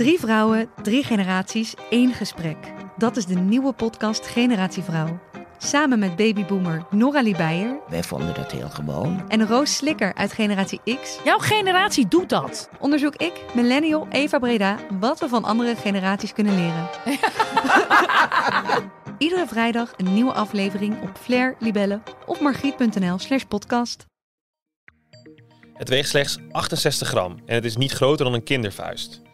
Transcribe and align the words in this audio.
Drie 0.00 0.18
vrouwen, 0.18 0.70
drie 0.82 1.04
generaties, 1.04 1.74
één 1.90 2.12
gesprek. 2.12 2.56
Dat 2.96 3.16
is 3.16 3.26
de 3.26 3.34
nieuwe 3.34 3.72
podcast 3.72 4.26
Generatie 4.26 4.82
Vrouw. 4.82 5.20
Samen 5.58 5.98
met 5.98 6.16
babyboomer 6.16 6.86
Nora 6.90 7.22
Beijer 7.22 7.78
Wij 7.88 8.02
vonden 8.02 8.34
dat 8.34 8.52
heel 8.52 8.68
gewoon. 8.68 9.28
en 9.28 9.46
Roos 9.46 9.76
Slikker 9.76 10.14
uit 10.14 10.32
Generatie 10.32 10.80
X 11.02 11.18
Jouw 11.24 11.38
generatie 11.38 12.08
doet 12.08 12.28
dat. 12.28 12.68
onderzoek 12.78 13.16
ik, 13.16 13.32
millennial 13.54 14.06
Eva 14.10 14.38
Breda, 14.38 14.76
wat 15.00 15.20
we 15.20 15.28
van 15.28 15.44
andere 15.44 15.76
generaties 15.76 16.32
kunnen 16.32 16.54
leren. 16.54 16.88
Iedere 19.18 19.46
vrijdag 19.46 19.92
een 19.96 20.14
nieuwe 20.14 20.32
aflevering 20.32 21.02
op 21.02 21.10
Flair, 21.20 21.56
Libelle 21.58 22.02
of 22.26 22.40
margriet.nl 22.40 23.18
slash 23.18 23.42
podcast. 23.42 24.06
Het 25.74 25.88
weegt 25.88 26.08
slechts 26.08 26.38
68 26.50 27.08
gram 27.08 27.38
en 27.46 27.54
het 27.54 27.64
is 27.64 27.76
niet 27.76 27.92
groter 27.92 28.24
dan 28.24 28.34
een 28.34 28.44
kindervuist. 28.44 29.28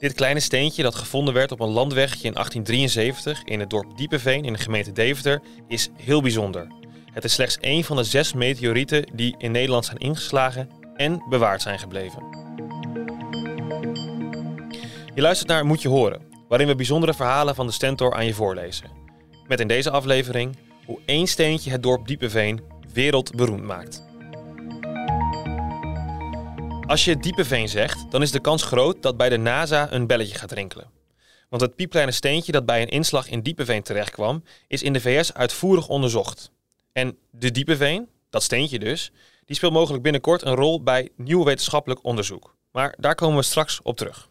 Dit 0.00 0.14
kleine 0.14 0.40
steentje 0.40 0.82
dat 0.82 0.94
gevonden 0.94 1.34
werd 1.34 1.52
op 1.52 1.60
een 1.60 1.68
landweggetje 1.68 2.26
in 2.26 2.34
1873 2.34 3.42
in 3.44 3.60
het 3.60 3.70
dorp 3.70 3.96
Diepeveen 3.96 4.44
in 4.44 4.52
de 4.52 4.58
gemeente 4.58 4.92
Deventer 4.92 5.42
is 5.68 5.88
heel 5.96 6.22
bijzonder. 6.22 6.66
Het 7.12 7.24
is 7.24 7.32
slechts 7.32 7.58
één 7.58 7.84
van 7.84 7.96
de 7.96 8.04
zes 8.04 8.32
meteorieten 8.32 9.06
die 9.14 9.34
in 9.38 9.50
Nederland 9.50 9.84
zijn 9.84 9.98
ingeslagen 9.98 10.70
en 10.96 11.24
bewaard 11.28 11.62
zijn 11.62 11.78
gebleven. 11.78 12.22
Je 15.14 15.20
luistert 15.20 15.48
naar 15.48 15.66
Moet 15.66 15.82
je 15.82 15.88
horen, 15.88 16.22
waarin 16.48 16.66
we 16.66 16.74
bijzondere 16.74 17.14
verhalen 17.14 17.54
van 17.54 17.66
de 17.66 17.72
Stentor 17.72 18.14
aan 18.14 18.26
je 18.26 18.34
voorlezen. 18.34 18.90
Met 19.48 19.60
in 19.60 19.68
deze 19.68 19.90
aflevering 19.90 20.56
hoe 20.86 20.98
één 21.04 21.26
steentje 21.26 21.70
het 21.70 21.82
dorp 21.82 22.06
Diepeveen 22.06 22.60
wereldberoemd 22.92 23.62
maakt. 23.62 24.09
Als 26.90 27.04
je 27.04 27.16
Diepeveen 27.16 27.68
zegt, 27.68 28.10
dan 28.10 28.22
is 28.22 28.30
de 28.30 28.40
kans 28.40 28.62
groot 28.62 29.02
dat 29.02 29.16
bij 29.16 29.28
de 29.28 29.36
NASA 29.36 29.92
een 29.92 30.06
belletje 30.06 30.38
gaat 30.38 30.52
rinkelen. 30.52 30.90
Want 31.48 31.62
het 31.62 31.76
piepkleine 31.76 32.12
steentje 32.12 32.52
dat 32.52 32.66
bij 32.66 32.82
een 32.82 32.88
inslag 32.88 33.28
in 33.28 33.40
Diepeveen 33.40 33.82
terechtkwam, 33.82 34.44
is 34.68 34.82
in 34.82 34.92
de 34.92 35.00
VS 35.00 35.34
uitvoerig 35.34 35.88
onderzocht. 35.88 36.50
En 36.92 37.18
de 37.30 37.50
Diepeveen, 37.50 38.08
dat 38.30 38.42
steentje 38.42 38.78
dus, 38.78 39.12
die 39.44 39.56
speelt 39.56 39.72
mogelijk 39.72 40.02
binnenkort 40.02 40.42
een 40.42 40.54
rol 40.54 40.82
bij 40.82 41.08
nieuw 41.16 41.44
wetenschappelijk 41.44 42.04
onderzoek. 42.04 42.54
Maar 42.72 42.94
daar 42.98 43.14
komen 43.14 43.36
we 43.36 43.42
straks 43.42 43.80
op 43.82 43.96
terug. 43.96 44.28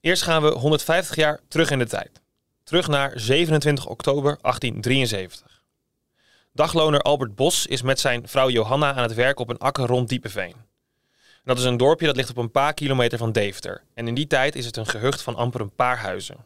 Eerst 0.00 0.22
gaan 0.22 0.42
we 0.42 0.50
150 0.50 1.16
jaar 1.16 1.40
terug 1.48 1.70
in 1.70 1.78
de 1.78 1.86
tijd. 1.86 2.20
Terug 2.64 2.88
naar 2.88 3.12
27 3.14 3.86
oktober 3.86 4.38
1873. 4.40 5.62
Dagloner 6.52 7.00
Albert 7.00 7.34
Bos 7.34 7.66
is 7.66 7.82
met 7.82 8.00
zijn 8.00 8.28
vrouw 8.28 8.48
Johanna 8.48 8.94
aan 8.94 9.02
het 9.02 9.14
werk 9.14 9.38
op 9.38 9.48
een 9.48 9.58
akker 9.58 9.86
rond 9.86 10.08
Diepeveen. 10.08 10.70
Dat 11.44 11.58
is 11.58 11.64
een 11.64 11.76
dorpje 11.76 12.06
dat 12.06 12.16
ligt 12.16 12.30
op 12.30 12.36
een 12.36 12.50
paar 12.50 12.74
kilometer 12.74 13.18
van 13.18 13.32
Deventer. 13.32 13.82
En 13.94 14.08
in 14.08 14.14
die 14.14 14.26
tijd 14.26 14.54
is 14.54 14.66
het 14.66 14.76
een 14.76 14.86
gehucht 14.86 15.22
van 15.22 15.34
amper 15.34 15.60
een 15.60 15.74
paar 15.74 15.98
huizen. 15.98 16.44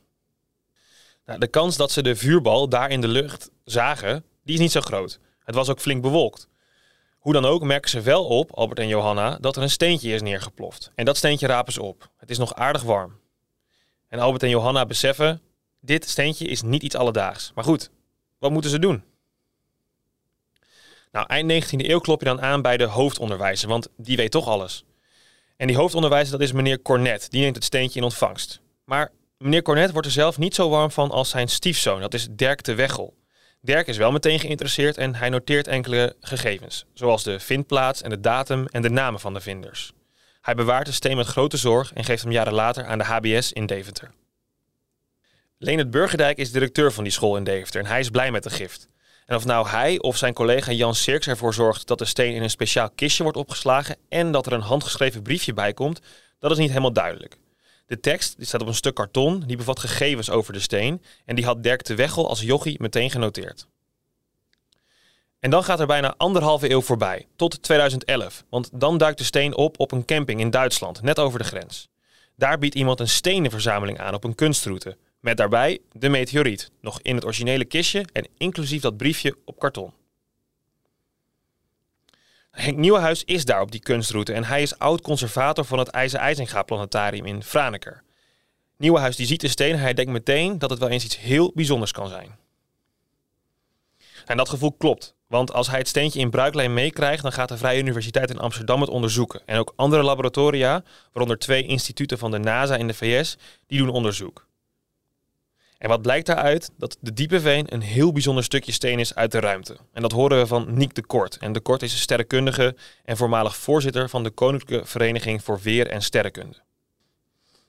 Nou, 1.26 1.38
de 1.38 1.46
kans 1.46 1.76
dat 1.76 1.90
ze 1.90 2.02
de 2.02 2.16
vuurbal 2.16 2.68
daar 2.68 2.90
in 2.90 3.00
de 3.00 3.08
lucht 3.08 3.50
zagen, 3.64 4.24
die 4.42 4.54
is 4.54 4.60
niet 4.60 4.72
zo 4.72 4.80
groot. 4.80 5.18
Het 5.44 5.54
was 5.54 5.68
ook 5.68 5.80
flink 5.80 6.02
bewolkt. 6.02 6.48
Hoe 7.18 7.32
dan 7.32 7.44
ook 7.44 7.62
merken 7.62 7.90
ze 7.90 8.00
wel 8.00 8.24
op, 8.24 8.52
Albert 8.52 8.78
en 8.78 8.88
Johanna, 8.88 9.38
dat 9.40 9.56
er 9.56 9.62
een 9.62 9.70
steentje 9.70 10.10
is 10.10 10.22
neergeploft. 10.22 10.92
En 10.94 11.04
dat 11.04 11.16
steentje 11.16 11.46
rapen 11.46 11.72
ze 11.72 11.82
op. 11.82 12.10
Het 12.16 12.30
is 12.30 12.38
nog 12.38 12.54
aardig 12.54 12.82
warm. 12.82 13.18
En 14.08 14.18
Albert 14.18 14.42
en 14.42 14.48
Johanna 14.48 14.86
beseffen, 14.86 15.40
dit 15.80 16.08
steentje 16.08 16.46
is 16.46 16.62
niet 16.62 16.82
iets 16.82 16.94
alledaags. 16.94 17.52
Maar 17.54 17.64
goed, 17.64 17.90
wat 18.38 18.50
moeten 18.50 18.70
ze 18.70 18.78
doen? 18.78 19.04
Nou, 21.16 21.28
eind 21.28 21.64
19e 21.64 21.68
eeuw 21.76 21.98
klop 21.98 22.20
je 22.20 22.26
dan 22.26 22.40
aan 22.40 22.62
bij 22.62 22.76
de 22.76 22.84
hoofdonderwijzer, 22.84 23.68
want 23.68 23.88
die 23.96 24.16
weet 24.16 24.30
toch 24.30 24.46
alles. 24.46 24.84
En 25.56 25.66
die 25.66 25.76
hoofdonderwijzer, 25.76 26.32
dat 26.32 26.40
is 26.40 26.52
meneer 26.52 26.82
Cornet. 26.82 27.30
Die 27.30 27.40
neemt 27.40 27.54
het 27.54 27.64
steentje 27.64 27.98
in 27.98 28.04
ontvangst. 28.04 28.60
Maar 28.84 29.12
meneer 29.38 29.62
Cornet 29.62 29.90
wordt 29.92 30.06
er 30.06 30.12
zelf 30.12 30.38
niet 30.38 30.54
zo 30.54 30.68
warm 30.68 30.90
van 30.90 31.10
als 31.10 31.30
zijn 31.30 31.48
stiefzoon. 31.48 32.00
Dat 32.00 32.14
is 32.14 32.28
Dirk 32.30 32.62
de 32.62 32.74
Weggel. 32.74 33.14
Dirk 33.60 33.86
is 33.86 33.96
wel 33.96 34.12
meteen 34.12 34.40
geïnteresseerd 34.40 34.96
en 34.96 35.14
hij 35.14 35.28
noteert 35.28 35.66
enkele 35.66 36.16
gegevens. 36.20 36.84
Zoals 36.92 37.22
de 37.22 37.40
vindplaats 37.40 38.02
en 38.02 38.10
de 38.10 38.20
datum 38.20 38.66
en 38.66 38.82
de 38.82 38.90
namen 38.90 39.20
van 39.20 39.34
de 39.34 39.40
vinders. 39.40 39.92
Hij 40.40 40.54
bewaart 40.54 40.86
de 40.86 40.92
steen 40.92 41.16
met 41.16 41.26
grote 41.26 41.56
zorg 41.56 41.92
en 41.92 42.04
geeft 42.04 42.22
hem 42.22 42.32
jaren 42.32 42.54
later 42.54 42.86
aan 42.86 42.98
de 42.98 43.04
HBS 43.04 43.52
in 43.52 43.66
Deventer. 43.66 44.10
Leonard 45.58 45.90
Burgerdijk 45.90 46.38
is 46.38 46.52
directeur 46.52 46.92
van 46.92 47.04
die 47.04 47.12
school 47.12 47.36
in 47.36 47.44
Deventer 47.44 47.80
en 47.80 47.86
hij 47.86 48.00
is 48.00 48.10
blij 48.10 48.30
met 48.30 48.42
de 48.42 48.50
gift. 48.50 48.88
En 49.26 49.36
of 49.36 49.44
nou 49.44 49.68
hij 49.68 50.00
of 50.00 50.16
zijn 50.16 50.34
collega 50.34 50.72
Jan 50.72 50.94
Sirks 50.94 51.26
ervoor 51.26 51.54
zorgt 51.54 51.86
dat 51.86 51.98
de 51.98 52.04
steen 52.04 52.34
in 52.34 52.42
een 52.42 52.50
speciaal 52.50 52.90
kistje 52.90 53.22
wordt 53.22 53.38
opgeslagen 53.38 53.96
en 54.08 54.32
dat 54.32 54.46
er 54.46 54.52
een 54.52 54.60
handgeschreven 54.60 55.22
briefje 55.22 55.52
bij 55.52 55.72
komt, 55.72 56.00
dat 56.38 56.50
is 56.50 56.58
niet 56.58 56.68
helemaal 56.68 56.92
duidelijk. 56.92 57.36
De 57.86 58.00
tekst 58.00 58.36
die 58.36 58.46
staat 58.46 58.60
op 58.60 58.66
een 58.66 58.74
stuk 58.74 58.94
karton, 58.94 59.42
die 59.46 59.56
bevat 59.56 59.78
gegevens 59.78 60.30
over 60.30 60.52
de 60.52 60.60
steen 60.60 61.02
en 61.24 61.36
die 61.36 61.44
had 61.44 61.62
Dirk 61.62 61.84
de 61.84 61.94
Weggel 61.94 62.28
als 62.28 62.40
jochie 62.40 62.76
meteen 62.80 63.10
genoteerd. 63.10 63.66
En 65.40 65.50
dan 65.50 65.64
gaat 65.64 65.80
er 65.80 65.86
bijna 65.86 66.14
anderhalve 66.16 66.70
eeuw 66.70 66.80
voorbij, 66.80 67.26
tot 67.36 67.62
2011, 67.62 68.44
want 68.50 68.70
dan 68.72 68.98
duikt 68.98 69.18
de 69.18 69.24
steen 69.24 69.56
op 69.56 69.80
op 69.80 69.92
een 69.92 70.04
camping 70.04 70.40
in 70.40 70.50
Duitsland, 70.50 71.02
net 71.02 71.18
over 71.18 71.38
de 71.38 71.44
grens. 71.44 71.88
Daar 72.36 72.58
biedt 72.58 72.74
iemand 72.74 73.00
een 73.00 73.08
stenenverzameling 73.08 73.98
aan 73.98 74.14
op 74.14 74.24
een 74.24 74.34
kunstroute, 74.34 74.96
met 75.26 75.36
daarbij 75.36 75.78
de 75.92 76.08
meteoriet, 76.08 76.70
nog 76.80 77.00
in 77.02 77.14
het 77.14 77.24
originele 77.24 77.64
kistje 77.64 78.04
en 78.12 78.26
inclusief 78.38 78.82
dat 78.82 78.96
briefje 78.96 79.36
op 79.44 79.58
karton. 79.58 79.92
Henk 82.50 82.76
Nieuwenhuis 82.76 83.24
is 83.24 83.44
daar 83.44 83.60
op 83.60 83.70
die 83.70 83.80
kunstroute 83.80 84.32
en 84.32 84.44
hij 84.44 84.62
is 84.62 84.78
oud-conservator 84.78 85.64
van 85.64 85.78
het 85.78 85.88
IJzer 85.88 86.20
IJzinga 86.20 86.62
Planetarium 86.62 87.26
in 87.26 87.42
Franeker. 87.42 88.02
Nieuwenhuis 88.76 89.16
die 89.16 89.26
ziet 89.26 89.40
de 89.40 89.48
steen 89.48 89.72
en 89.72 89.78
hij 89.78 89.94
denkt 89.94 90.12
meteen 90.12 90.58
dat 90.58 90.70
het 90.70 90.78
wel 90.78 90.88
eens 90.88 91.04
iets 91.04 91.18
heel 91.18 91.52
bijzonders 91.54 91.92
kan 91.92 92.08
zijn. 92.08 92.36
En 94.26 94.36
dat 94.36 94.48
gevoel 94.48 94.72
klopt, 94.72 95.14
want 95.26 95.52
als 95.52 95.68
hij 95.68 95.78
het 95.78 95.88
steentje 95.88 96.20
in 96.20 96.30
bruiklijn 96.30 96.74
meekrijgt, 96.74 97.22
dan 97.22 97.32
gaat 97.32 97.48
de 97.48 97.56
Vrije 97.56 97.80
Universiteit 97.80 98.30
in 98.30 98.38
Amsterdam 98.38 98.80
het 98.80 98.90
onderzoeken. 98.90 99.42
En 99.46 99.58
ook 99.58 99.72
andere 99.76 100.02
laboratoria, 100.02 100.82
waaronder 101.12 101.38
twee 101.38 101.66
instituten 101.66 102.18
van 102.18 102.30
de 102.30 102.38
NASA 102.38 102.76
in 102.76 102.86
de 102.86 102.94
VS, 102.94 103.36
die 103.66 103.78
doen 103.78 103.88
onderzoek. 103.88 104.45
En 105.78 105.88
wat 105.88 106.02
blijkt 106.02 106.26
daaruit? 106.26 106.70
Dat 106.78 106.96
de 107.00 107.12
Diepeveen 107.12 107.72
een 107.72 107.80
heel 107.80 108.12
bijzonder 108.12 108.44
stukje 108.44 108.72
steen 108.72 108.98
is 108.98 109.14
uit 109.14 109.32
de 109.32 109.40
ruimte. 109.40 109.76
En 109.92 110.02
dat 110.02 110.12
horen 110.12 110.38
we 110.38 110.46
van 110.46 110.66
Niek 110.68 110.94
de 110.94 111.06
Kort. 111.06 111.36
En 111.36 111.52
de 111.52 111.60
Kort 111.60 111.82
is 111.82 111.92
een 111.92 111.98
sterrenkundige 111.98 112.76
en 113.04 113.16
voormalig 113.16 113.56
voorzitter 113.56 114.08
van 114.08 114.22
de 114.22 114.30
Koninklijke 114.30 114.86
Vereniging 114.86 115.42
voor 115.42 115.60
Weer 115.62 115.86
en 115.86 116.02
Sterrenkunde. 116.02 116.64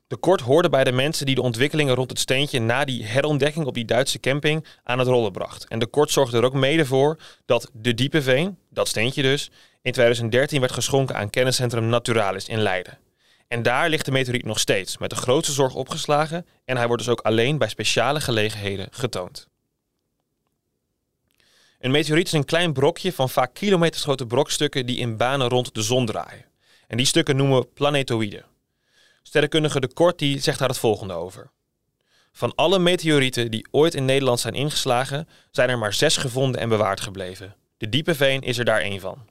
De 0.08 0.18
Kort 0.18 0.42
hoorde 0.42 0.70
bij 0.70 0.84
de 0.84 0.92
mensen 0.92 1.26
die 1.26 1.36
de 1.36 1.42
ontwikkelingen 1.42 1.96
rond 1.96 2.10
het 2.10 2.20
steentje 2.20 2.60
na 2.60 2.86
die 2.86 3.06
herontdekking 3.06 3.66
op 3.66 3.74
die 3.74 3.86
Duitse 3.86 4.20
camping 4.20 4.66
aan 4.84 5.00
het 5.00 5.08
rollen 5.08 5.32
bracht. 5.32 5.68
En 5.68 5.80
de 5.80 5.88
Kort 5.88 6.12
zorgde 6.12 6.38
er 6.38 6.44
ook 6.44 6.54
mede 6.54 6.86
voor 6.86 7.18
dat 7.46 7.70
de 7.74 7.94
Diepeveen, 7.94 8.58
dat 8.70 8.88
steentje 8.88 9.22
dus, 9.22 9.52
in 9.82 9.92
2013 9.92 10.60
werd 10.60 10.72
geschonken 10.72 11.16
aan 11.16 11.30
kenniscentrum 11.30 11.86
Naturalis 11.86 12.48
in 12.48 12.60
Leiden. 12.62 12.98
En 13.48 13.64
daar 13.64 13.90
ligt 13.90 14.06
de 14.06 14.12
meteoriet 14.12 14.46
nog 14.46 14.60
steeds, 14.60 14.98
met 14.98 15.10
de 15.10 15.16
grootste 15.16 15.54
zorg 15.54 15.76
opgeslagen 15.76 16.46
en 16.66 16.78
hij 16.78 16.88
wordt 16.88 17.04
dus 17.04 17.12
ook 17.12 17.22
alleen 17.22 17.58
bij 17.58 17.70
speciale 17.70 18.22
gelegenheden 18.22 18.88
getoond. 18.92 19.48
Een 21.80 21.92
meteoriet 21.92 22.28
is 22.28 22.34
een 22.34 22.46
klein 22.46 22.74
brokje 22.74 23.14
van 23.14 23.30
vaak 23.30 23.54
kilometers 23.54 24.04
grote 24.04 24.26
brokstukken 24.26 24.86
die 24.86 24.98
in 24.98 25.18
banen 25.18 25.48
rond 25.48 25.74
de 25.74 25.82
zon 25.82 26.06
draaien. 26.06 26.46
En 26.88 26.98
die 26.98 27.06
stukken 27.06 27.36
noemen 27.36 27.60
we 27.60 27.66
planetoïden. 27.66 28.46
Sterrenkundige 29.24 29.80
De 29.80 29.94
Kort 29.94 30.24
zegt 30.38 30.60
daar 30.60 30.70
het 30.70 30.78
volgende 30.78 31.14
over. 31.14 31.50
Van 32.32 32.56
alle 32.56 32.80
meteorieten 32.80 33.52
die 33.52 33.68
ooit 33.72 33.96
in 33.96 34.06
Nederland 34.06 34.40
zijn 34.40 34.54
ingeslagen, 34.54 35.28
zijn 35.52 35.70
er 35.70 35.78
maar 35.78 35.94
zes 35.94 36.18
gevonden 36.18 36.62
en 36.62 36.70
bewaard 36.70 37.02
gebleven. 37.02 37.56
De 37.78 37.90
Diepeveen 37.90 38.42
is 38.42 38.58
er 38.58 38.66
daar 38.66 38.82
één 38.82 39.00
van. 39.00 39.26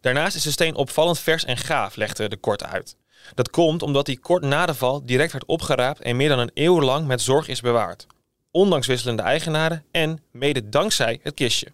Daarnaast 0.00 0.36
is 0.36 0.42
de 0.42 0.50
steen 0.50 0.74
opvallend 0.74 1.18
vers 1.18 1.44
en 1.44 1.56
gaaf, 1.56 1.96
legde 1.96 2.28
de 2.28 2.36
Kort 2.36 2.64
uit. 2.64 2.96
Dat 3.34 3.50
komt 3.50 3.82
omdat 3.82 4.06
hij 4.06 4.16
kort 4.16 4.42
na 4.42 4.66
de 4.66 4.74
val 4.74 5.06
direct 5.06 5.32
werd 5.32 5.44
opgeraapt 5.44 6.00
en 6.00 6.16
meer 6.16 6.28
dan 6.28 6.38
een 6.38 6.50
eeuw 6.54 6.80
lang 6.80 7.06
met 7.06 7.20
zorg 7.20 7.48
is 7.48 7.60
bewaard. 7.60 8.06
Ondanks 8.50 8.86
wisselende 8.86 9.22
eigenaren 9.22 9.84
en 9.90 10.22
mede 10.30 10.68
dankzij 10.68 11.20
het 11.22 11.34
kistje. 11.34 11.72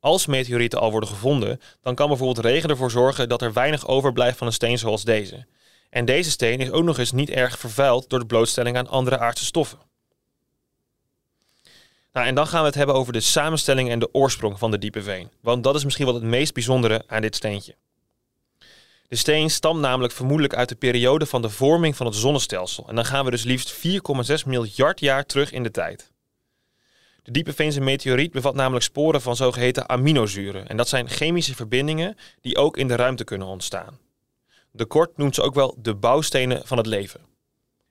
Als 0.00 0.26
meteorieten 0.26 0.80
al 0.80 0.90
worden 0.90 1.08
gevonden, 1.08 1.60
dan 1.82 1.94
kan 1.94 2.08
bijvoorbeeld 2.08 2.46
regen 2.46 2.70
ervoor 2.70 2.90
zorgen 2.90 3.28
dat 3.28 3.42
er 3.42 3.52
weinig 3.52 3.86
overblijft 3.86 4.38
van 4.38 4.46
een 4.46 4.52
steen 4.52 4.78
zoals 4.78 5.04
deze. 5.04 5.46
En 5.90 6.04
deze 6.04 6.30
steen 6.30 6.58
is 6.60 6.70
ook 6.70 6.84
nog 6.84 6.98
eens 6.98 7.12
niet 7.12 7.30
erg 7.30 7.58
vervuild 7.58 8.10
door 8.10 8.18
de 8.18 8.26
blootstelling 8.26 8.76
aan 8.76 8.88
andere 8.88 9.18
aardse 9.18 9.44
stoffen. 9.44 9.78
Nou, 12.18 12.30
en 12.30 12.36
dan 12.36 12.46
gaan 12.46 12.60
we 12.60 12.66
het 12.66 12.74
hebben 12.74 12.94
over 12.94 13.12
de 13.12 13.20
samenstelling 13.20 13.90
en 13.90 13.98
de 13.98 14.14
oorsprong 14.14 14.58
van 14.58 14.70
de 14.70 14.78
diepe 14.78 15.02
veen. 15.02 15.30
Want 15.40 15.64
dat 15.64 15.74
is 15.74 15.84
misschien 15.84 16.06
wel 16.06 16.14
het 16.14 16.24
meest 16.24 16.54
bijzondere 16.54 17.04
aan 17.06 17.20
dit 17.20 17.36
steentje. 17.36 17.74
De 19.08 19.16
steen 19.16 19.50
stamt 19.50 19.80
namelijk 19.80 20.12
vermoedelijk 20.12 20.54
uit 20.54 20.68
de 20.68 20.74
periode 20.74 21.26
van 21.26 21.42
de 21.42 21.50
vorming 21.50 21.96
van 21.96 22.06
het 22.06 22.14
zonnestelsel. 22.14 22.88
En 22.88 22.94
dan 22.94 23.04
gaan 23.04 23.24
we 23.24 23.30
dus 23.30 23.44
liefst 23.44 23.74
4,6 23.74 24.46
miljard 24.46 25.00
jaar 25.00 25.26
terug 25.26 25.52
in 25.52 25.62
de 25.62 25.70
tijd. 25.70 26.12
De 27.22 27.30
diepeveense 27.30 27.80
meteoriet 27.80 28.32
bevat 28.32 28.54
namelijk 28.54 28.84
sporen 28.84 29.22
van 29.22 29.36
zogeheten 29.36 29.88
aminozuren. 29.88 30.68
En 30.68 30.76
dat 30.76 30.88
zijn 30.88 31.08
chemische 31.08 31.54
verbindingen 31.54 32.16
die 32.40 32.56
ook 32.56 32.76
in 32.76 32.88
de 32.88 32.96
ruimte 32.96 33.24
kunnen 33.24 33.48
ontstaan. 33.48 33.98
De 34.70 34.84
Kort 34.84 35.16
noemt 35.16 35.34
ze 35.34 35.42
ook 35.42 35.54
wel 35.54 35.76
de 35.78 35.94
bouwstenen 35.94 36.66
van 36.66 36.76
het 36.76 36.86
leven. 36.86 37.20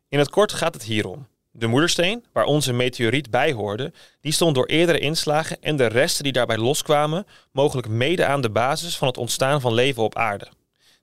In 0.10 0.20
het 0.20 0.30
kort 0.30 0.54
gaat 0.54 0.74
het 0.74 0.84
hierom. 0.84 1.28
De 1.60 1.68
moedersteen, 1.68 2.26
waar 2.34 2.46
onze 2.46 2.74
meteoriet 2.74 3.30
bij 3.30 3.54
hoorde, 3.54 3.94
die 4.22 4.32
stond 4.32 4.56
door 4.56 4.66
eerdere 4.66 5.00
inslagen 5.00 5.62
en 5.62 5.76
de 5.76 5.86
resten 5.86 6.24
die 6.24 6.32
daarbij 6.32 6.58
loskwamen, 6.58 7.26
mogelijk 7.52 7.88
mede 7.88 8.26
aan 8.26 8.42
de 8.42 8.50
basis 8.50 8.98
van 8.98 9.08
het 9.08 9.18
ontstaan 9.18 9.62
van 9.62 9.74
leven 9.74 10.04
op 10.04 10.16
aarde. 10.16 10.48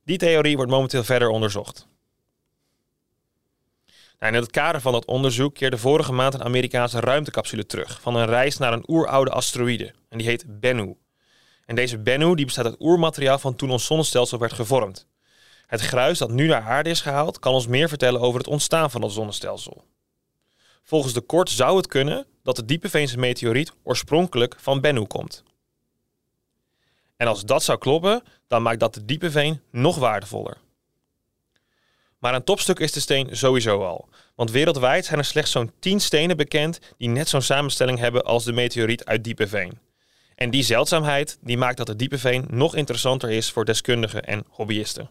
Die 0.04 0.18
theorie 0.18 0.56
wordt 0.56 0.70
momenteel 0.70 1.04
verder 1.04 1.28
onderzocht. 1.28 1.86
Nou, 4.18 4.34
in 4.34 4.40
het 4.40 4.50
kader 4.50 4.80
van 4.80 4.92
dat 4.92 5.04
onderzoek 5.04 5.54
keerde 5.54 5.78
vorige 5.78 6.12
maand 6.12 6.34
een 6.34 6.44
Amerikaanse 6.44 7.00
ruimtecapsule 7.00 7.66
terug 7.66 8.00
van 8.00 8.16
een 8.16 8.26
reis 8.26 8.58
naar 8.58 8.72
een 8.72 8.84
oeroude 8.86 9.30
asteroïde. 9.30 9.94
En 10.08 10.18
die 10.18 10.26
heet 10.26 10.60
Bennu. 10.60 10.96
En 11.66 11.74
deze 11.74 11.98
Bennu 11.98 12.34
die 12.34 12.44
bestaat 12.44 12.64
uit 12.64 12.80
oermateriaal 12.80 13.38
van 13.38 13.56
toen 13.56 13.70
ons 13.70 13.86
zonnestelsel 13.86 14.38
werd 14.38 14.52
gevormd. 14.52 15.06
Het 15.66 15.80
gruis 15.80 16.18
dat 16.18 16.30
nu 16.30 16.46
naar 16.46 16.62
aarde 16.62 16.90
is 16.90 17.00
gehaald 17.00 17.38
kan 17.38 17.52
ons 17.54 17.66
meer 17.66 17.88
vertellen 17.88 18.20
over 18.20 18.38
het 18.38 18.48
ontstaan 18.48 18.90
van 18.90 19.02
het 19.02 19.12
zonnestelsel. 19.12 19.84
Volgens 20.84 21.12
de 21.12 21.20
kort 21.20 21.50
zou 21.50 21.76
het 21.76 21.86
kunnen 21.86 22.26
dat 22.42 22.56
de 22.56 22.64
diepeveense 22.64 23.18
meteoriet 23.18 23.72
oorspronkelijk 23.82 24.56
van 24.58 24.80
Bennu 24.80 25.04
komt. 25.04 25.42
En 27.16 27.26
als 27.26 27.44
dat 27.44 27.62
zou 27.62 27.78
kloppen, 27.78 28.22
dan 28.46 28.62
maakt 28.62 28.80
dat 28.80 28.94
de 28.94 29.04
diepeveen 29.04 29.60
nog 29.70 29.96
waardevoller. 29.96 30.56
Maar 32.18 32.34
een 32.34 32.44
topstuk 32.44 32.78
is 32.78 32.92
de 32.92 33.00
steen 33.00 33.36
sowieso 33.36 33.84
al. 33.84 34.08
Want 34.34 34.50
wereldwijd 34.50 35.04
zijn 35.04 35.18
er 35.18 35.24
slechts 35.24 35.50
zo'n 35.50 35.72
10 35.78 36.00
stenen 36.00 36.36
bekend 36.36 36.78
die 36.96 37.08
net 37.08 37.28
zo'n 37.28 37.42
samenstelling 37.42 37.98
hebben 37.98 38.24
als 38.24 38.44
de 38.44 38.52
meteoriet 38.52 39.04
uit 39.04 39.24
Diepeveen. 39.24 39.78
En 40.34 40.50
die 40.50 40.62
zeldzaamheid 40.62 41.38
die 41.40 41.58
maakt 41.58 41.76
dat 41.76 41.86
de 41.86 41.96
Diepeveen 41.96 42.46
nog 42.48 42.74
interessanter 42.74 43.30
is 43.30 43.50
voor 43.50 43.64
deskundigen 43.64 44.24
en 44.24 44.44
hobbyisten. 44.48 45.10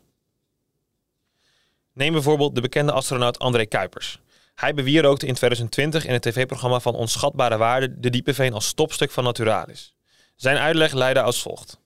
Neem 1.93 2.11
bijvoorbeeld 2.11 2.55
de 2.55 2.61
bekende 2.61 2.91
astronaut 2.91 3.39
André 3.39 3.65
Kuipers. 3.65 4.19
Hij 4.55 4.73
bewierookte 4.73 5.25
in 5.25 5.33
2020 5.33 6.05
in 6.05 6.13
het 6.13 6.21
tv-programma 6.21 6.79
van 6.79 6.95
Onschatbare 6.95 7.57
Waarde 7.57 7.99
de 7.99 8.09
Diepeveen 8.09 8.53
als 8.53 8.73
topstuk 8.73 9.11
van 9.11 9.23
Naturalis. 9.23 9.93
Zijn 10.35 10.57
uitleg 10.57 10.93
leidde 10.93 11.21
als 11.21 11.41
volgt. 11.41 11.79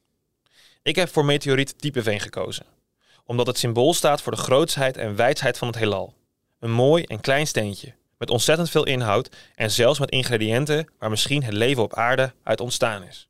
Ik 0.84 0.96
heb 0.96 1.10
voor 1.10 1.26
meteoriet 1.26 1.74
Diepeveen 1.78 2.20
gekozen 2.20 2.66
omdat 3.28 3.48
het 3.48 3.58
symbool 3.58 3.94
staat 3.94 4.22
voor 4.22 4.32
de 4.32 4.38
grootsheid 4.38 4.98
en 4.98 5.16
wijsheid 5.16 5.58
van 5.58 5.68
het 5.68 5.78
heelal. 5.78 6.14
Een 6.60 6.72
mooi 6.72 7.04
en 7.04 7.22
klein 7.22 7.48
steentje, 7.48 7.94
met 8.18 8.30
ontzettend 8.30 8.70
veel 8.70 8.86
inhoud 8.86 9.36
en 9.56 9.72
zelfs 9.72 10.00
met 10.00 10.12
ingrediënten 10.12 10.88
waar 11.00 11.10
misschien 11.10 11.44
het 11.44 11.54
leven 11.54 11.84
op 11.84 11.94
aarde 11.94 12.34
uit 12.44 12.62
ontstaan 12.62 13.04
is. 13.04 13.28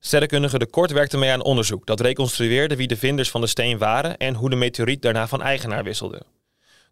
Sterrenkundige 0.00 0.58
De 0.58 0.66
Kort 0.66 0.90
werkte 0.90 1.16
mee 1.16 1.30
aan 1.30 1.42
onderzoek 1.42 1.86
dat 1.86 2.00
reconstrueerde 2.00 2.76
wie 2.76 2.86
de 2.86 2.96
vinders 2.96 3.30
van 3.30 3.40
de 3.40 3.46
steen 3.46 3.78
waren 3.78 4.16
en 4.16 4.34
hoe 4.34 4.50
de 4.50 4.56
meteoriet 4.56 5.02
daarna 5.02 5.28
van 5.28 5.42
eigenaar 5.42 5.84
wisselde. 5.84 6.22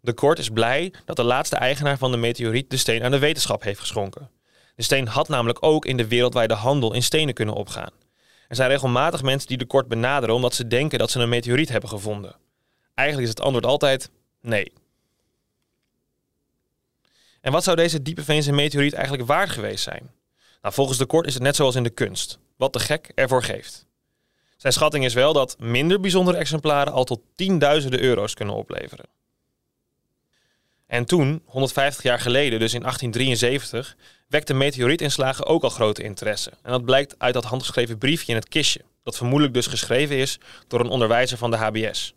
De 0.03 0.13
Kort 0.13 0.39
is 0.39 0.49
blij 0.49 0.93
dat 1.05 1.15
de 1.15 1.23
laatste 1.23 1.55
eigenaar 1.55 1.97
van 1.97 2.11
de 2.11 2.17
meteoriet 2.17 2.69
de 2.69 2.77
steen 2.77 3.03
aan 3.03 3.11
de 3.11 3.19
wetenschap 3.19 3.63
heeft 3.63 3.79
geschonken. 3.79 4.29
De 4.75 4.83
steen 4.83 5.07
had 5.07 5.27
namelijk 5.27 5.63
ook 5.63 5.85
in 5.85 5.97
de 5.97 6.07
wereldwijde 6.07 6.53
handel 6.53 6.93
in 6.93 7.03
stenen 7.03 7.33
kunnen 7.33 7.55
opgaan. 7.55 7.91
Er 8.47 8.55
zijn 8.55 8.69
regelmatig 8.69 9.21
mensen 9.21 9.47
die 9.47 9.57
de 9.57 9.65
kort 9.65 9.87
benaderen 9.87 10.35
omdat 10.35 10.53
ze 10.53 10.67
denken 10.67 10.99
dat 10.99 11.11
ze 11.11 11.19
een 11.19 11.29
meteoriet 11.29 11.69
hebben 11.69 11.89
gevonden. 11.89 12.35
Eigenlijk 12.93 13.29
is 13.29 13.33
het 13.35 13.45
antwoord 13.45 13.65
altijd 13.65 14.09
nee. 14.41 14.71
En 17.41 17.51
wat 17.51 17.63
zou 17.63 17.75
deze 17.75 18.01
diepeveense 18.01 18.51
meteoriet 18.51 18.93
eigenlijk 18.93 19.27
waard 19.27 19.49
geweest 19.49 19.83
zijn? 19.83 20.11
Nou, 20.61 20.73
volgens 20.73 20.97
de 20.97 21.05
kort 21.05 21.27
is 21.27 21.33
het 21.33 21.43
net 21.43 21.55
zoals 21.55 21.75
in 21.75 21.83
de 21.83 21.89
kunst. 21.89 22.39
Wat 22.57 22.73
de 22.73 22.79
gek 22.79 23.11
ervoor 23.15 23.43
geeft. 23.43 23.85
Zijn 24.57 24.73
schatting 24.73 25.05
is 25.05 25.13
wel 25.13 25.33
dat 25.33 25.55
minder 25.59 25.99
bijzondere 25.99 26.37
exemplaren 26.37 26.93
al 26.93 27.03
tot 27.03 27.21
tienduizenden 27.35 28.01
euro's 28.01 28.33
kunnen 28.33 28.55
opleveren. 28.55 29.05
En 30.93 31.05
toen, 31.05 31.41
150 31.45 32.03
jaar 32.03 32.19
geleden, 32.19 32.59
dus 32.59 32.73
in 32.73 32.81
1873, 32.81 33.95
wekte 34.27 34.53
meteorietinslagen 34.53 35.45
ook 35.45 35.63
al 35.63 35.69
grote 35.69 36.03
interesse. 36.03 36.51
En 36.61 36.71
dat 36.71 36.85
blijkt 36.85 37.15
uit 37.17 37.33
dat 37.33 37.43
handgeschreven 37.43 37.97
briefje 37.97 38.31
in 38.31 38.37
het 38.37 38.47
kistje, 38.47 38.81
dat 39.03 39.17
vermoedelijk 39.17 39.53
dus 39.53 39.67
geschreven 39.67 40.17
is 40.17 40.39
door 40.67 40.79
een 40.79 40.89
onderwijzer 40.89 41.37
van 41.37 41.51
de 41.51 41.57
HBS. 41.57 42.13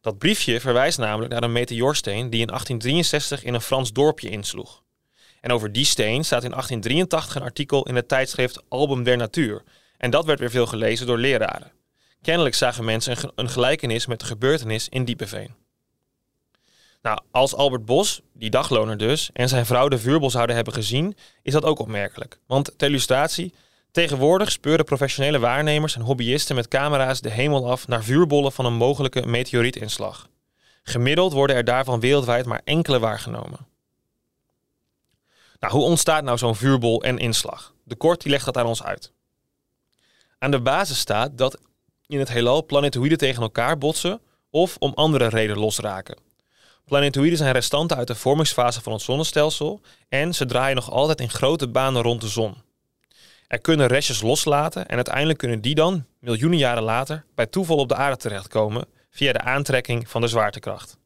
Dat 0.00 0.18
briefje 0.18 0.60
verwijst 0.60 0.98
namelijk 0.98 1.32
naar 1.32 1.42
een 1.42 1.52
meteorsteen 1.52 2.30
die 2.30 2.40
in 2.40 2.46
1863 2.46 3.44
in 3.44 3.54
een 3.54 3.60
Frans 3.60 3.92
dorpje 3.92 4.28
insloeg. 4.28 4.82
En 5.40 5.52
over 5.52 5.72
die 5.72 5.84
steen 5.84 6.24
staat 6.24 6.44
in 6.44 6.50
1883 6.50 7.34
een 7.34 7.42
artikel 7.42 7.86
in 7.86 7.94
het 7.94 8.08
tijdschrift 8.08 8.62
Album 8.68 9.02
der 9.02 9.16
Natuur. 9.16 9.62
En 9.96 10.10
dat 10.10 10.24
werd 10.24 10.40
weer 10.40 10.50
veel 10.50 10.66
gelezen 10.66 11.06
door 11.06 11.18
leraren. 11.18 11.72
Kennelijk 12.20 12.54
zagen 12.54 12.84
mensen 12.84 13.32
een 13.34 13.50
gelijkenis 13.50 14.06
met 14.06 14.20
de 14.20 14.26
gebeurtenis 14.26 14.88
in 14.88 15.04
Diepeveen. 15.04 15.61
Nou, 17.02 17.18
als 17.30 17.54
Albert 17.54 17.84
Bos, 17.84 18.20
die 18.32 18.50
dagloner 18.50 18.96
dus, 18.96 19.30
en 19.32 19.48
zijn 19.48 19.66
vrouw 19.66 19.88
de 19.88 19.98
vuurbol 19.98 20.30
zouden 20.30 20.54
hebben 20.54 20.74
gezien, 20.74 21.16
is 21.42 21.52
dat 21.52 21.64
ook 21.64 21.78
opmerkelijk. 21.78 22.38
Want 22.46 22.72
ter 22.76 22.88
illustratie, 22.88 23.54
tegenwoordig 23.90 24.50
speuren 24.50 24.84
professionele 24.84 25.38
waarnemers 25.38 25.96
en 25.96 26.02
hobbyisten 26.02 26.54
met 26.54 26.68
camera's 26.68 27.20
de 27.20 27.30
hemel 27.30 27.70
af 27.70 27.88
naar 27.88 28.04
vuurbollen 28.04 28.52
van 28.52 28.64
een 28.64 28.74
mogelijke 28.74 29.26
meteorietinslag. 29.26 30.28
Gemiddeld 30.82 31.32
worden 31.32 31.56
er 31.56 31.64
daarvan 31.64 32.00
wereldwijd 32.00 32.46
maar 32.46 32.60
enkele 32.64 32.98
waargenomen. 32.98 33.66
Nou, 35.58 35.72
hoe 35.72 35.82
ontstaat 35.82 36.24
nou 36.24 36.38
zo'n 36.38 36.56
vuurbol 36.56 37.02
en 37.02 37.18
inslag? 37.18 37.74
De 37.84 37.94
kort 37.94 38.22
die 38.22 38.30
legt 38.30 38.44
dat 38.44 38.56
aan 38.56 38.66
ons 38.66 38.82
uit. 38.82 39.12
Aan 40.38 40.50
de 40.50 40.60
basis 40.60 40.98
staat 40.98 41.38
dat 41.38 41.58
in 42.06 42.18
het 42.18 42.28
heelal 42.28 42.64
planetoïden 42.64 43.18
tegen 43.18 43.42
elkaar 43.42 43.78
botsen 43.78 44.20
of 44.50 44.76
om 44.78 44.92
andere 44.94 45.26
reden 45.26 45.58
losraken. 45.58 46.16
Planetoïden 46.84 47.38
zijn 47.38 47.52
restanten 47.52 47.96
uit 47.96 48.06
de 48.06 48.14
vormingsfase 48.14 48.80
van 48.80 48.92
het 48.92 49.02
zonnestelsel 49.02 49.80
en 50.08 50.34
ze 50.34 50.46
draaien 50.46 50.76
nog 50.76 50.90
altijd 50.90 51.20
in 51.20 51.30
grote 51.30 51.68
banen 51.68 52.02
rond 52.02 52.20
de 52.20 52.28
zon. 52.28 52.54
Er 53.46 53.60
kunnen 53.60 53.86
restjes 53.86 54.22
loslaten 54.22 54.86
en 54.88 54.96
uiteindelijk 54.96 55.38
kunnen 55.38 55.60
die 55.60 55.74
dan, 55.74 56.04
miljoenen 56.18 56.58
jaren 56.58 56.82
later, 56.82 57.24
bij 57.34 57.46
toeval 57.46 57.76
op 57.76 57.88
de 57.88 57.94
aarde 57.94 58.16
terechtkomen 58.16 58.86
via 59.10 59.32
de 59.32 59.40
aantrekking 59.40 60.08
van 60.08 60.20
de 60.20 60.26
zwaartekracht. 60.26 60.96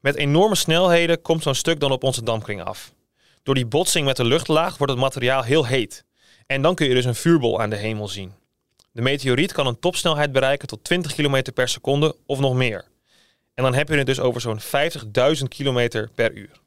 Met 0.00 0.14
enorme 0.14 0.54
snelheden 0.54 1.22
komt 1.22 1.42
zo'n 1.42 1.54
stuk 1.54 1.80
dan 1.80 1.92
op 1.92 2.04
onze 2.04 2.22
dampkring 2.22 2.62
af. 2.62 2.92
Door 3.42 3.54
die 3.54 3.66
botsing 3.66 4.06
met 4.06 4.16
de 4.16 4.24
luchtlaag 4.24 4.76
wordt 4.76 4.92
het 4.92 5.02
materiaal 5.02 5.42
heel 5.42 5.66
heet. 5.66 6.04
En 6.46 6.62
dan 6.62 6.74
kun 6.74 6.88
je 6.88 6.94
dus 6.94 7.04
een 7.04 7.14
vuurbol 7.14 7.60
aan 7.60 7.70
de 7.70 7.76
hemel 7.76 8.08
zien. 8.08 8.32
De 8.92 9.02
meteoriet 9.02 9.52
kan 9.52 9.66
een 9.66 9.78
topsnelheid 9.78 10.32
bereiken 10.32 10.68
tot 10.68 10.84
20 10.84 11.14
km 11.14 11.42
per 11.54 11.68
seconde 11.68 12.16
of 12.26 12.38
nog 12.38 12.54
meer. 12.54 12.84
En 13.58 13.64
dan 13.64 13.74
heb 13.74 13.88
je 13.88 13.96
het 13.96 14.06
dus 14.06 14.20
over 14.20 14.40
zo'n 14.40 14.60
50.000 15.38 15.42
kilometer 15.48 16.10
per 16.14 16.32
uur. 16.32 16.60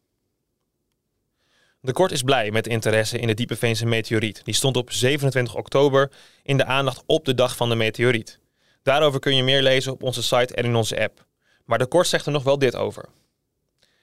De 1.80 1.94
Kort 1.94 2.12
is 2.12 2.22
blij 2.22 2.52
met 2.52 2.68
interesse 2.68 3.20
in 3.20 3.28
de 3.28 3.34
Diepeveense 3.34 3.86
meteoriet. 3.86 4.42
Die 4.46 4.54
stond 4.54 4.78
op 4.78 4.92
27 4.92 5.56
oktober 5.56 6.12
in 6.44 6.58
de 6.58 6.66
aandacht 6.66 7.04
op 7.06 7.26
de 7.26 7.34
dag 7.34 7.56
van 7.56 7.70
de 7.70 7.76
meteoriet. 7.76 8.40
Daarover 8.84 9.20
kun 9.20 9.36
je 9.36 9.44
meer 9.44 9.62
lezen 9.62 9.92
op 9.92 10.04
onze 10.04 10.24
site 10.24 10.56
en 10.56 10.64
in 10.64 10.76
onze 10.76 11.02
app. 11.02 11.26
Maar 11.66 11.78
de 11.78 11.86
Kort 11.86 12.08
zegt 12.08 12.26
er 12.26 12.32
nog 12.32 12.44
wel 12.44 12.58
dit 12.58 12.76
over. 12.76 13.06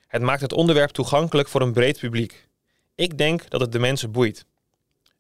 Het 0.07 0.23
maakt 0.23 0.41
het 0.41 0.53
onderwerp 0.53 0.91
toegankelijk 0.91 1.49
voor 1.49 1.61
een 1.61 1.73
breed 1.73 1.99
publiek. 1.99 2.49
Ik 2.95 3.19
denk 3.19 3.51
dat 3.51 3.61
het 3.61 3.73
de 3.73 3.79
mensen 3.79 4.13
boeit. 4.13 4.45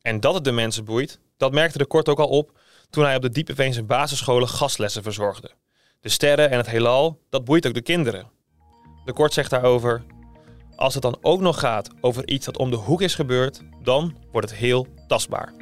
En 0.02 0.20
dat 0.20 0.34
het 0.34 0.44
de 0.44 0.52
mensen 0.52 0.84
boeit, 0.84 1.18
dat 1.36 1.52
merkte 1.52 1.78
de 1.78 1.86
Kort 1.86 2.08
ook 2.08 2.20
al 2.20 2.28
op 2.28 2.58
toen 2.90 3.04
hij 3.04 3.16
op 3.16 3.22
de 3.22 3.30
Diepeveense 3.30 3.82
basisscholen 3.82 4.48
gastlessen 4.48 5.02
verzorgde. 5.02 5.50
De 6.00 6.08
sterren 6.08 6.50
en 6.50 6.56
het 6.56 6.70
heelal, 6.70 7.20
dat 7.28 7.44
boeit 7.44 7.66
ook 7.66 7.74
de 7.74 7.82
kinderen. 7.82 8.30
De 9.04 9.12
kort 9.12 9.32
zegt 9.32 9.50
daarover: 9.50 10.04
Als 10.76 10.94
het 10.94 11.02
dan 11.02 11.18
ook 11.20 11.40
nog 11.40 11.58
gaat 11.58 11.90
over 12.00 12.28
iets 12.28 12.46
dat 12.46 12.58
om 12.58 12.70
de 12.70 12.76
hoek 12.76 13.02
is 13.02 13.14
gebeurd, 13.14 13.62
dan 13.82 14.16
wordt 14.32 14.50
het 14.50 14.58
heel 14.58 14.86
tastbaar. 15.06 15.52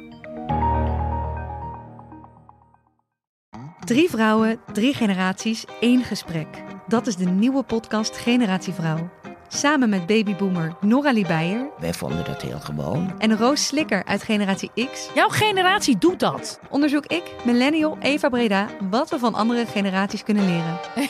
Drie 3.79 4.09
vrouwen, 4.09 4.59
drie 4.73 4.93
generaties, 4.93 5.65
één 5.79 6.03
gesprek. 6.03 6.63
Dat 6.87 7.07
is 7.07 7.15
de 7.15 7.29
nieuwe 7.29 7.63
podcast 7.63 8.17
Generatie 8.17 8.73
Vrouw. 8.73 9.09
Samen 9.47 9.89
met 9.89 10.05
babyboomer 10.05 10.75
Noralie 10.81 11.27
Beijer. 11.27 11.69
Wij 11.79 11.93
vonden 11.93 12.25
dat 12.25 12.41
heel 12.41 12.59
gewoon. 12.59 13.19
En 13.19 13.37
Roos 13.37 13.65
Slikker 13.65 14.05
uit 14.05 14.23
Generatie 14.23 14.71
X. 14.91 15.09
Jouw 15.15 15.29
generatie 15.29 15.97
doet 15.97 16.19
dat. 16.19 16.59
Onderzoek 16.69 17.05
ik, 17.05 17.23
millennial 17.45 17.97
Eva 17.99 18.29
Breda, 18.29 18.67
wat 18.89 19.09
we 19.09 19.19
van 19.19 19.33
andere 19.33 19.65
generaties 19.65 20.23
kunnen 20.23 20.45
leren. 20.45 20.79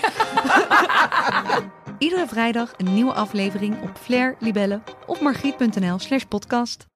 Iedere 1.98 2.28
vrijdag 2.28 2.74
een 2.78 2.94
nieuwe 2.94 3.14
aflevering 3.14 3.82
op 3.82 3.98
Flair, 4.02 4.36
Libelle 4.40 4.82
of 5.06 5.22
margriet.nl 5.22 6.00
slash 6.00 6.24
podcast. 6.24 6.88